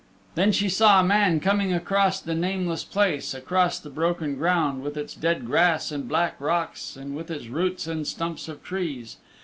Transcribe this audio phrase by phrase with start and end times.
[0.33, 4.97] Then she saw a man coming across the nameless place, across the broken ground, with
[4.97, 9.17] its dead grass and black rocks and with its roots and stumps of trees.